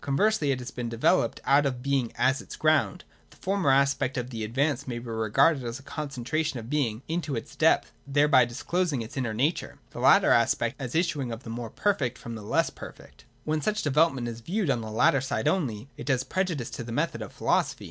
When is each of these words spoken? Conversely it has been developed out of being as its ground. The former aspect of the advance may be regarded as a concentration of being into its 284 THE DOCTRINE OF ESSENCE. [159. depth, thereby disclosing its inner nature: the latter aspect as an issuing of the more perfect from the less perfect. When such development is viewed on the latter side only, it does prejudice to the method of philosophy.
Conversely 0.00 0.52
it 0.52 0.60
has 0.60 0.70
been 0.70 0.88
developed 0.88 1.40
out 1.42 1.66
of 1.66 1.82
being 1.82 2.12
as 2.14 2.40
its 2.40 2.54
ground. 2.54 3.02
The 3.30 3.36
former 3.38 3.70
aspect 3.72 4.16
of 4.16 4.30
the 4.30 4.44
advance 4.44 4.86
may 4.86 5.00
be 5.00 5.06
regarded 5.10 5.64
as 5.64 5.80
a 5.80 5.82
concentration 5.82 6.60
of 6.60 6.70
being 6.70 7.02
into 7.08 7.34
its 7.34 7.56
284 7.56 7.56
THE 7.56 7.58
DOCTRINE 7.58 7.58
OF 7.58 7.58
ESSENCE. 7.58 7.62
[159. 7.64 7.72
depth, 7.72 7.92
thereby 8.06 8.44
disclosing 8.98 9.02
its 9.02 9.16
inner 9.16 9.34
nature: 9.34 9.78
the 9.90 9.98
latter 9.98 10.30
aspect 10.30 10.76
as 10.78 10.94
an 10.94 11.00
issuing 11.00 11.32
of 11.32 11.42
the 11.42 11.50
more 11.50 11.70
perfect 11.70 12.18
from 12.18 12.36
the 12.36 12.42
less 12.42 12.70
perfect. 12.70 13.24
When 13.42 13.60
such 13.60 13.82
development 13.82 14.28
is 14.28 14.38
viewed 14.42 14.70
on 14.70 14.80
the 14.80 14.92
latter 14.92 15.20
side 15.20 15.48
only, 15.48 15.88
it 15.96 16.06
does 16.06 16.22
prejudice 16.22 16.70
to 16.70 16.84
the 16.84 16.92
method 16.92 17.20
of 17.20 17.32
philosophy. 17.32 17.88